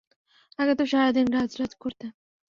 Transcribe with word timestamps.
আগে 0.59 0.73
তো 0.75 0.83
সারাদিন 0.85 1.27
রাজ 1.33 1.51
রাজ 1.55 1.71
করতে। 1.75 2.05